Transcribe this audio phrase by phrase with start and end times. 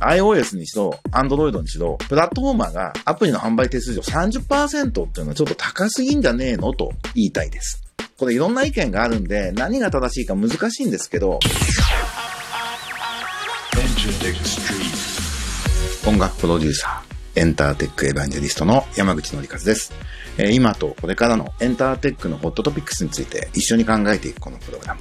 [0.00, 7.82] iOS にしろ、Android にしろ、プラットフォーマーがアプリの販売手数料30%っていうのはちょっと高すぎんじゃねえのと言いたいです。
[8.18, 11.38] これいろんな意見があるんで、何が正しいか難しいんですけど、
[16.06, 19.92] 音楽プロデューサー、エンターテックエヴァンジェリストの山口のりかずです。
[20.38, 25.00] えー、今とこれからのエンターテックのホットトピックスについて一緒に考えていくこのプログラム。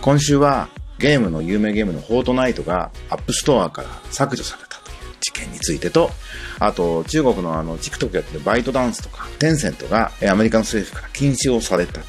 [0.00, 0.68] 今週は
[0.98, 6.10] ゲームの有名ゲームの Fortnite が App Store から削除されたという事件についてと、
[6.58, 12.04] あと中国のあの TikTok やってる ByteDance とか Tencent がアメリカの政府から禁止をされたという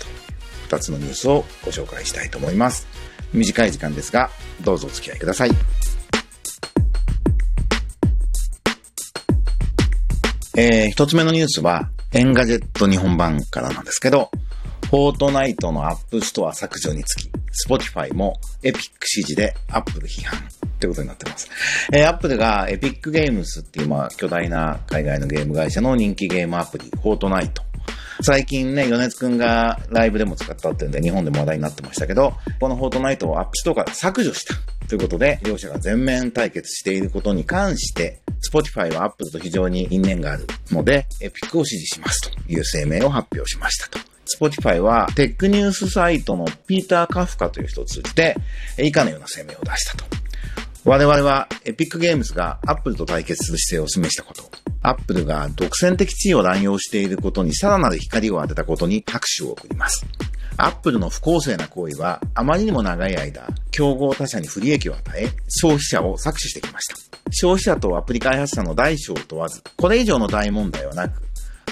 [0.70, 2.88] 二つのニュースをご紹介したいと思います。
[3.34, 4.30] 短い時間ですが、
[4.62, 5.52] どうぞお付き合いください。
[10.58, 14.31] えー、一つ目のニュースは、 Engadget 日本版からなんですけど、
[14.90, 17.29] Fortnite の App Store 削除につき、
[17.67, 20.41] Spotify も Epic 支持でアップル批判っ
[20.80, 21.49] てことになってます。
[21.91, 27.64] えー、アップルが Epic Games っていうまあ巨大な海外のゲーム会社の人気ゲームアプリ、 Fortnite。
[28.22, 34.56] 最近ね、米津くんがライブでも使ったっていうんで日本でも話題になってましたけど、この Fortnite を App Store から削除した。
[34.89, 44.00] ということで、両者が全面対決していることに関して、Spotify は Apple と非常に因縁があるので、 Epic を支持しますという声明を発表しましたと。
[44.38, 48.35] Spotify はテックニュースサイトのピーター・カフカという人を通じて、
[48.77, 50.05] 以下のような声明を出したと。
[50.85, 54.50] 我々はエピックゲームズが Apple と対決する姿勢を示したこと、
[54.81, 60.05] Apple が独占的地位を乱用していることにさらなる光を当てたことに拍手を送ります。
[60.61, 66.95] アップルの不公正な行為は、あまりにも長い間、競合他社に不利益を与え、消費者を搾取してきました。
[67.31, 71.22] 消費者とアプリ開発者の大小を問わず、これ以上の大問題はなく、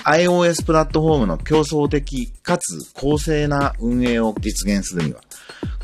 [0.03, 5.21] iOS プラットフォームの競争的かつ公正な運営を実現するには、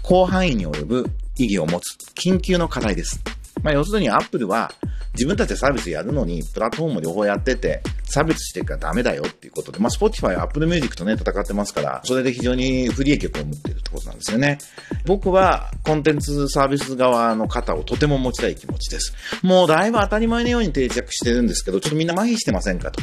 [0.05, 3.21] 広範囲に及ぶ意義を持つ緊急の課題です。
[3.61, 4.73] まあ、要するに Apple は
[5.13, 14.57] 自分たちでサービスやるのに、プラットフォーム両方やってて、差別していくからダメだよっていうことで、まあ、Spotify、Apple Music とね、戦ってますから、それで非常に不利益を被っているってことなんですよね。
[15.05, 19.13] 僕は、コンテンツサービス側の方をとても持ちたい気持ちです。
[19.43, 23.01] もうだいぶ当たり前のように定着してるんですけど、ちょっとみんな麻痺してませんかと。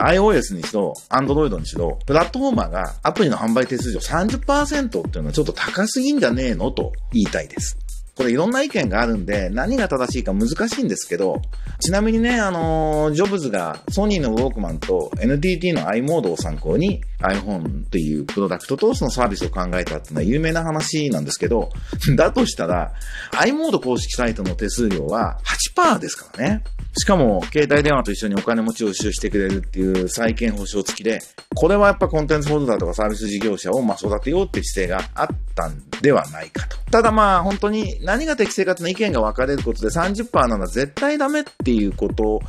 [0.00, 7.76] iOS にしろ、Android にしろ、プラットフォーマーがアプリの販売手数料30%っていうのはちょっと高すぎんじゃねえのと言いたいです。
[8.20, 11.40] これいろんな意見があるんで、何が正しいか難しいんですけど、
[11.80, 21.70] ちなみにね、あのー、ジョブズがソニーのウォークマンと NTT の i モードを参考に iPhone っていうプロダクトとそのサービスを考えたっていうのは有名な話なんですけど、
[22.14, 22.92] だとしたら、
[23.38, 25.38] i モード公式サイトの手数料は
[25.74, 26.62] 8%ですからね。
[26.98, 31.20] しかも、携帯電話と一緒にお金持ちを収集してくれるっていう債権保証付きで、
[31.54, 36.76] これはやっぱコンテンツホルダーとかサービス事業者をま育てようっていう姿勢があったんではないかと。
[36.90, 42.40] ただまあ本当に何が適正かっての意見が分かれることで30%なら絶対ダメっていうこと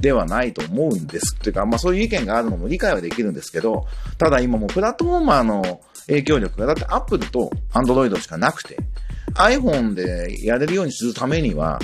[0.00, 1.34] ではないと思うんです。
[1.36, 3.86] っていうか、まあそういう意見があるのも理解はできるんですけど、
[4.18, 8.78] ただ今もプラットフォーマーの影響力が、だって Apple と Android しかなくて、
[9.34, 11.78] iPhone でやれるようにするためには、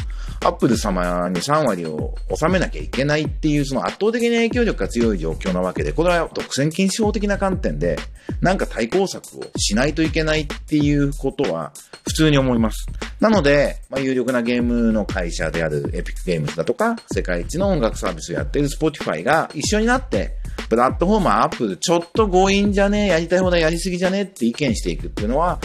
[0.44, 7.98] アップル様に3割を収めなきゃいけないっていう、その圧倒的な影響力が強い状況なわけで、これは独占禁止法的な観点で、
[8.40, 11.72] なんか対抗策をしないといけないっていうことは、
[12.04, 12.86] 普通に思います。
[13.20, 20.34] なので、まあ、有力なゲームの会社であるエピックゲームズだとか、世界一の音楽サービスをやっている Spotify が一緒になって、
[20.68, 25.58] プラットフォームアップちょっと強引じゃねえ、やりたい放題やりすぎじゃねえって意見していくっていうのは、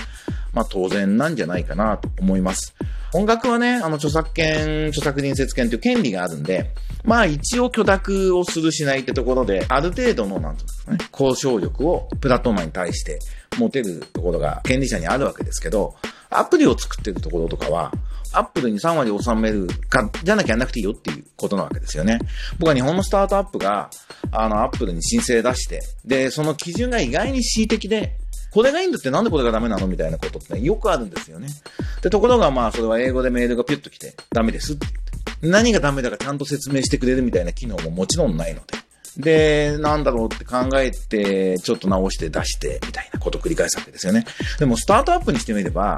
[0.53, 2.73] まあ当然なんじゃないかなと思います。
[3.13, 6.71] 音楽はね、あの著作権、著作人説権という権利があるんで、
[7.03, 13.19] まあ一応許諾をするしないってところで、ある程度の、なんていうんですかね、交渉力をプラットフォーマーに対して
[13.57, 15.95] 持てるところが権利者にあるわけですけど、
[16.29, 17.91] アプリを作ってるところとかは、
[18.33, 22.19] アップルに3割収めるか、じゃなきゃやんなくていいよっていうことなわけですよね。
[22.57, 23.89] 僕は日本のスタートアップが、
[24.31, 28.15] あの、アップルに申請出して、で、その基準が意外に恣意的で、
[28.51, 31.47] これがいいんだってなんでこれがダメなのみたいなことって、ね、よくあるんですよね。
[32.01, 35.47] で、ところがまあそれは英語でメールがピュッと来て、ダメですって言って。
[35.47, 38.81] 何がダメだかちゃんと説明してくれるみたいな機能ももちろんないので。
[39.17, 44.25] で、なんだろうって考えて、ちょっと直して出して、みたいなことを繰り返すわけですよね。
[44.59, 45.97] でも、スタートアップにしてみれば、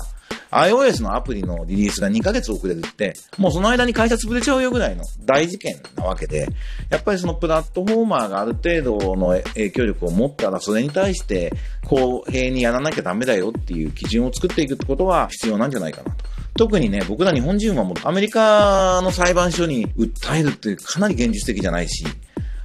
[0.53, 6.47] iOS のアプリのリリースが2ヶ月遅れるって、もうその間に会社潰れちゃうよぐらいの大事件なわけで、
[6.89, 11.53] やっぱりそのプラットフォーマーがある程度の影響力を持ったら、それに対して
[11.85, 16.25] 公平にやらなきゃダメだよっていう基準を作っていくってことは必要なんじゃないかなと。
[16.55, 22.05] 特にね、僕ら日本人はもうアメリカの裁判所に訴えるってかなり現実的じゃないし、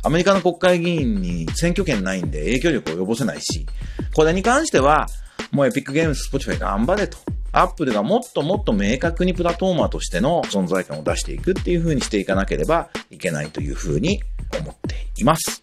[0.03, 3.67] アメリカの国会議員に選挙権ないんで影響力を及ぼせないし、
[4.15, 5.07] これに関しては、
[5.51, 7.19] もう Epic Games、Spotify 頑張れと。
[7.53, 14.23] アップルがもっともっと明確にプラトーマーとしての存在感を出していくっていう風にしていかなければいけないという風に
[14.61, 15.63] 思っています。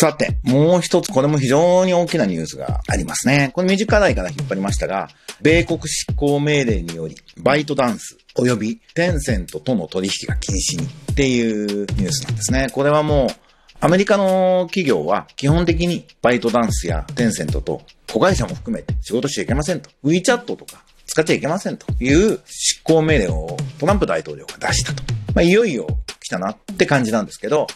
[0.00, 3.50] さて、もう一つ、これも非常に大きなニュースがありますね。
[3.52, 5.08] これ短いから引っ張りましたが、
[5.42, 12.68] 米国執行命令により、バイトダンス及びテンセントとの取引が禁止にっていうニュースなんですね。
[12.70, 13.47] これはもう、
[13.80, 17.82] アメリカの企業は基本的にバイトダンスやテンセントと
[18.12, 19.88] 子会社も含めて仕事しちゃいけませんと。
[20.02, 25.02] WeChat とか使っちゃいけませんという執行命令をトランプ大統領が出したと。
[25.32, 25.86] まあ、いよいよ
[26.20, 27.68] 来たなって感じなんですけど、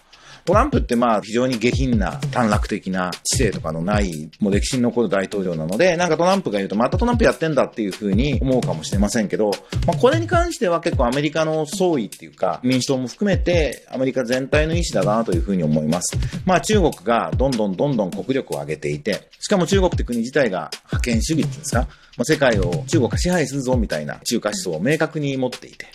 [0.45, 9.53] トランプってまあ非常に下品な短絡的な知性とかのない、もう歴史に残る大統領なので、なんかトランプが言うとまたトランプやってんだっていうふうに思うかもしれませんけど、
[9.87, 16.17] まあこれに関しては結構アメリカの総意っていうか、民主党も含めてアメリカ全体の意思だなというふうに思います。
[16.45, 21.81] まあ中国がどんどんどんどん国力を上げていて、しかも中国って国自体が覇権主義っていうんですか、
[22.17, 25.87] まあ、世界を中国が支配するぞみたいな中華思想を明確に持っていて、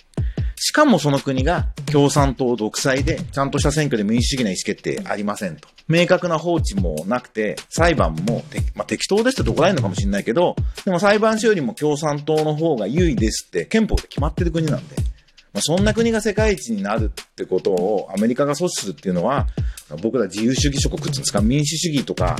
[0.59, 5.69] しかもその国が共産党独裁で、ちゃんとした選挙で民主主義な意思決定ありませんと。
[5.87, 8.43] 明確な放置もなくて、裁判も、
[8.75, 14.95] まあ、適当ですって怒られるのかもしれないけど、でも裁判所よりも共産党の方が優位ですって憲法で決まってる国なんで、
[15.53, 19.47] まあ、そんな国が世界一になるってことをアメリカが阻止するっていうのは、
[20.01, 22.35] 僕ら自由主義諸国っていうんですか、民主主義とか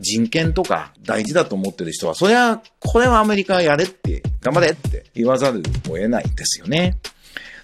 [0.00, 6.98] 人権とか大事だと思ってる人は、そりゃ、これはアメリカやれって、頑張れって言わざるを得ないですよね。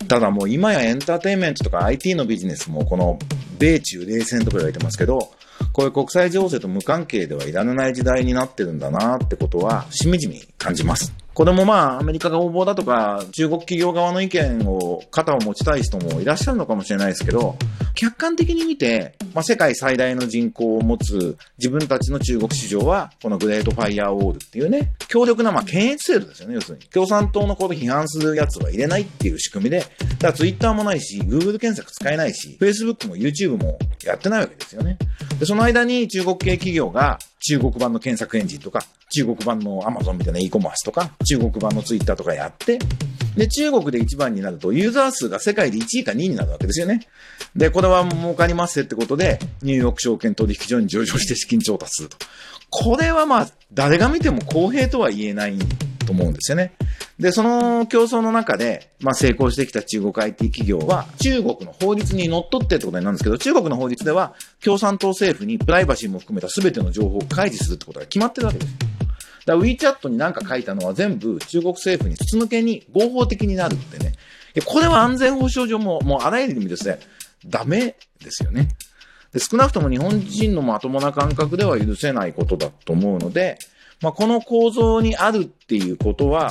[0.08, 3.18] ただもう今やエンターテインメントとか IT のビジネスもこの
[3.58, 5.30] 米中冷戦とか言われてますけど、
[5.72, 11.12] こういう国際情勢と無関係ではいられない時代になってるんだなってことは、しみじみ感じます。
[11.40, 17.56] これもまあ、アメリカが横暴だとか、中国企業側の意見を、肩を持ちたい人もいらっしゃるのかもしれないですけど、
[17.94, 26.84] 客観的に見て、まあ、世界最大の人口を持つ自分たちの中国市場は、このグレートファイヤーウォールっていうね、強力なまあ検閲制度ですよね、要するに。
[26.88, 29.96] 共産党のこと批判するやつは入れないっていう仕組みで、だか
[30.26, 34.98] らツイッターもないし、Google 検索使えないし、Facebook も YouTube もやってないわけですよね。
[35.38, 42.78] で、その間に中国系企業が中国版の検索エンジンとか、中国版の Amazon みたいな e コマースとか、中国版の Twitter とかやって、
[43.36, 47.06] で、中国で一番になると、ユーザー数が世界で1位か2位になるわけですよね。
[47.54, 52.16] で、これは儲かりますってことで、ニューヨーク証券取引所に上場して資金調達すると。
[52.70, 55.58] これはまあ、誰が見ても公平とは言えない
[56.06, 56.72] と思うんですよね。
[57.18, 64.34] で、その競争の中で、まあ成功してきた中国 IT 企業は、中国の法律にのっとってってことになるんですけど、中国の法律では、
[64.64, 68.99] 共産党政府にプライバシーも含めた全ての情報を開示するってことが決まってるわけです。
[69.46, 74.12] だから WeChat に何か書いたのは全部中国政府に筒抜けに合法的になるってね。
[74.66, 76.98] これは安全保障上も、もうあらゆる意味ですね、
[77.46, 78.68] ダメですよね。
[79.32, 83.58] で少なくとも日本人のまともな感覚では許せないことだと思うので、
[84.00, 86.50] まあ、この構造にあるっていうことは、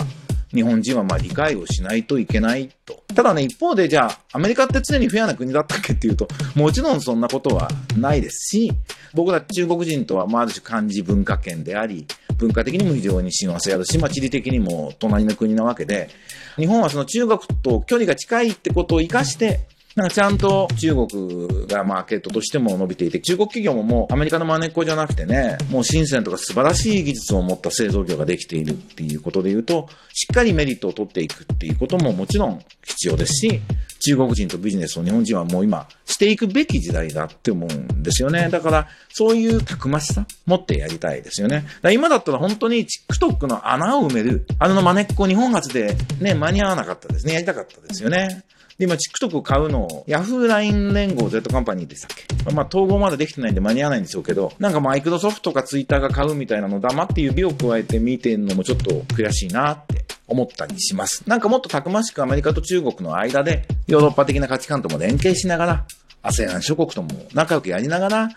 [0.54, 3.04] 日本人はまあ理解をしないといけないと。
[3.14, 8.72] ただね、一方でじゃあ、アメリカって常にフェアな国だったっけっていうと、もちろんそんなことはないですし、
[9.14, 12.08] 僕ら中国人とはまあある種漢字文化圏であり、
[12.40, 16.10] 文化的にも非常に親和性あるし、まあ地理的にも隣の国なわけで、
[16.56, 19.60] 日本はその中国と距離が近いってことを活かして、なん
[20.08, 33.62] ちゃんと中国がマーケットとしても伸びていて、中国企業ももうアメリカの真似っこじゃなくてね、もう深センとか素晴らしい技術を持った製造業ができているっていうことで言うと、しっかりメリットを取っていくっていうことももちろん必要ですし、
[34.02, 38.50] 中国人とビジネスを日本人はもう今していくべき時代だって思うんですよね。
[38.50, 41.66] だから、そういうたくましさ持ってやりたいですよね。
[41.82, 47.34] だ今だったら本当に TikTok の穴を埋める、あの真似っこ日本初でね、間に合わなかったですね。
[47.34, 48.44] やりたかったですよね。
[48.80, 61.24] で、今、TikTok を買うのを、Yahoo LINE 連合 Z カンパニーでしたっけまあ、統合まだできてないんで間に合わないんでしょうけど、なんかマイクロソフトか Twitter が買うみたいなの黙って指を加えて見てんのもちょっと悔しいなって思ったりします。
[61.28, 65.86] なんかもっとたくましくアメリカと中国の間で、ヨーロッパ的な価値観とも連携しながら、
[66.24, 68.30] ASEAN 諸国とも仲良くやりながら、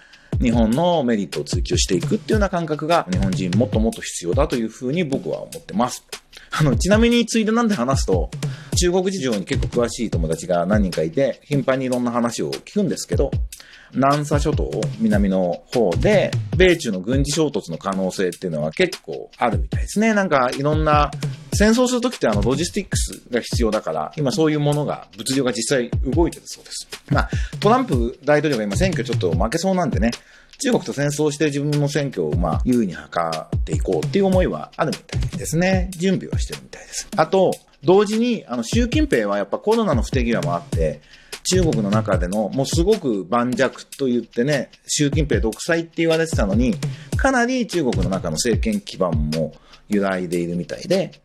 [0.42, 6.04] 日本のメリットを追求していくっていうような感覚が日本人もっともっと必要だというふうに僕は思ってます。
[6.50, 8.28] あの、ちなみについでなんで話すと、
[8.76, 13.30] 中国事情に結構詳しい友達が何人かいて、頻繁にいろんな話を聞くんですけど、
[13.94, 20.14] 南沙諸島、南の方で、米中の軍事衝突の可能性っていうのは結構あるみたいですね。
[20.14, 21.10] なんかいろんな、
[21.54, 26.88] 戦争するときってあのロジスティックスが必要だから、今そういうものが、物流が実際動いてるそうです。
[27.10, 27.30] まあ、
[27.60, 30.12] トランプ大統領が今選挙ちょっと負けそうなんでね、
[30.62, 35.90] 中国と戦争して自分の選挙をまあ優位に図っていこうっていう思いはあるみたいですね。
[35.92, 37.08] 準備はしてるみたいです。
[37.16, 41.00] あと、同時に、あの、習近平はやっぱコロナの不手際もあって、
[41.44, 46.76] 中国の中での、もうすごく盤石と言ってね、習近平独裁って言われてたのに、
[47.16, 49.52] かなり中国の中の政権基盤も
[49.88, 51.20] 揺らいでいるみたいで、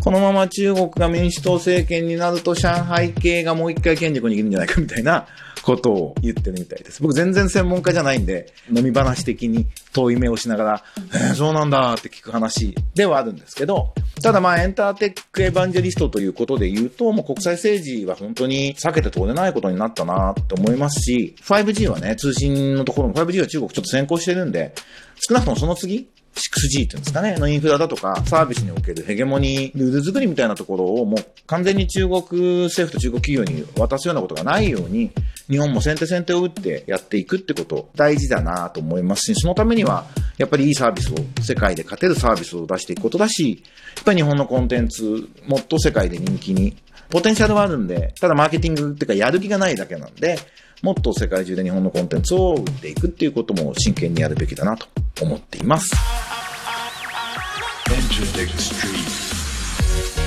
[0.00, 5.26] このまま中国が民主党政権になると上海系がもう一回権力を握るんじゃないかみたいな
[5.66, 7.02] ことを言ってるみたいです。
[7.02, 13.92] 僕全然専門家じゃないんで、飲み話的に遠い目をしながら、えー、そうなんだって聞く話ではあるんですけど、
[14.22, 24.72] ただまあエンターテックエヴァンジェリストということで言うと、もう国際政治は本当に避けて通れないことになったなと思いますし、5G はね、通信のところも 5G は中国ちょっと先行してるんで、
[25.18, 35.10] 少なくともその次、6G っていうんですかね、のインフラだとか、サービスにおけるヘゲモニー、ルール作りみたいなところをもう完全に中国政府と中国企業に渡すようなことがないように、
[35.48, 43.62] 日本も先手先手を打ってやっていくってこと大事だなと思いますし、そのためには、やっぱりいいサービスを、世界で勝てるサービスを出していくことだし、
[43.96, 46.76] やっぱり日本のコンテンツ、もっと世界で人気に、
[47.08, 50.38] ポテンシャルはあるんで、ただマーケティングっていうかやる気がないだけなんで、
[50.82, 54.86] もっと世界中で日本のコンテンツを売っていくっていうことも真剣にやるべきだなと
[55.22, 55.90] 思っています。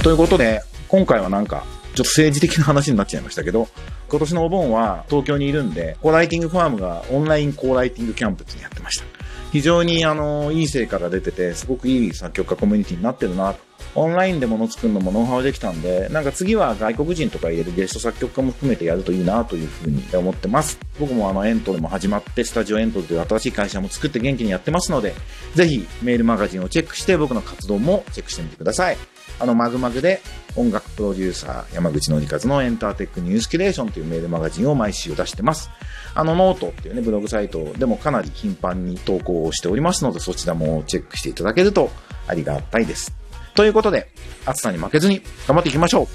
[0.04, 1.64] ということで、今回はなんか、
[1.94, 3.68] ちょっと政治的な話になっちゃいましたけど、
[4.10, 9.06] 今年のお盆は東京にいるんで、コーライティングファームがオンラインコーライティングキャンプってやってました。
[9.52, 20.80] 非常にあの、いい成果が出てて、すごくいい作曲家コミュニティになってるなとオンラインでもの作るのもノウハウできたんで、なんか次は外国人とか入れるゲスト作曲家も含めてやるといいなというふうに思ってます。
[21.00, 25.14] 僕もあのエントでも始まって、スタジオエントという新しい会社も作って元気にやってますので、
[25.56, 28.98] ぜひメールマガジンをチェックして僕の活動もチェックしてみてください。
[29.40, 30.22] あの、まぐまぐで
[30.56, 35.70] 音楽プロデューサー山口のりかずのエンターテックニュースキュレーションというメールマガジンを毎週出してます。
[36.14, 41.90] あの、ノートっていうね、ブログサイトでもかなり頻繁に投稿をしておりますので、そちらもチェックしていただけると
[42.28, 43.19] ありがたいです。
[43.60, 44.08] ということで、
[44.46, 46.08] 暑さに負けずに頑張っていきましょう。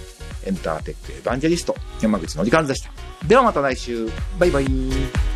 [0.48, 2.90] エンターテックエヴァンジェリスト、山口のりかずでした。
[3.28, 4.08] ではまた来週。
[4.38, 5.33] バイバイ。